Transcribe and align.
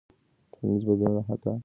ټولنیز 0.53 0.83
بدلونونه 0.87 1.21
حتمي 1.27 1.35
او 1.35 1.39
ضروري 1.43 1.57
دي. 1.57 1.59